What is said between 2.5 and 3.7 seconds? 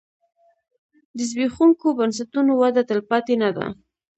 وده تلپاتې نه ده.